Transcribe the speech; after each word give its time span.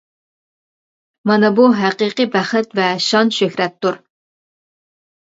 مانا 1.33 1.51
بۇ 1.59 1.67
ھەقىقىي 1.83 2.31
بەخت 2.39 2.75
ۋە 2.83 2.91
شان-شۆھرەتتۇر. 3.11 4.05